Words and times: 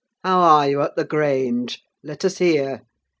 How 0.23 0.39
are 0.39 0.67
you 0.67 0.81
at 0.81 0.95
the 0.95 1.03
Grange? 1.05 1.79
Let 2.01 2.25
us 2.25 2.39
hear. 2.39 2.87